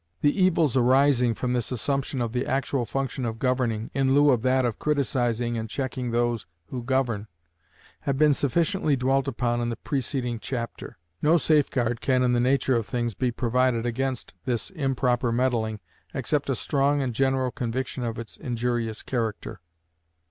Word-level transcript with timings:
The 0.21 0.41
evils 0.43 0.75
arising 0.75 1.35
from 1.35 1.53
this 1.53 1.71
assumption 1.71 2.21
of 2.23 2.31
the 2.33 2.47
actual 2.47 2.87
function 2.87 3.23
of 3.23 3.37
governing, 3.37 3.91
in 3.93 4.15
lieu 4.15 4.31
of 4.31 4.41
that 4.41 4.65
of 4.65 4.79
criticising 4.79 5.59
and 5.59 5.69
checking 5.69 6.09
those 6.09 6.47
who 6.69 6.81
govern, 6.81 7.27
have 7.99 8.17
been 8.17 8.33
sufficiently 8.33 8.95
dwelt 8.95 9.27
upon 9.27 9.61
in 9.61 9.69
the 9.69 9.75
preceding 9.75 10.39
chapter. 10.39 10.97
No 11.21 11.37
safeguard 11.37 12.01
can 12.01 12.23
in 12.23 12.33
the 12.33 12.39
nature 12.39 12.73
of 12.75 12.87
things 12.87 13.13
be 13.13 13.29
provided 13.29 13.85
against 13.85 14.33
this 14.45 14.71
improper 14.71 15.31
meddling, 15.31 15.79
except 16.15 16.49
a 16.49 16.55
strong 16.55 17.03
and 17.03 17.13
general 17.13 17.51
conviction 17.51 18.03
of 18.03 18.17
its 18.17 18.37
injurious 18.37 19.03
character. 19.03 19.61